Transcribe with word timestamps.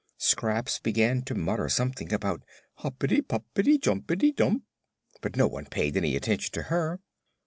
Scraps 0.17 0.79
began 0.79 1.21
to 1.25 1.35
mutter 1.35 1.69
something 1.69 2.11
about 2.11 2.41
"hoppity, 2.79 3.21
poppity, 3.21 3.77
jumpity, 3.77 4.31
dump!" 4.35 4.63
but 5.21 5.35
no 5.35 5.45
one 5.45 5.67
paid 5.67 5.95
any 5.95 6.15
attention 6.15 6.51
to 6.53 6.63
her. 6.73 6.99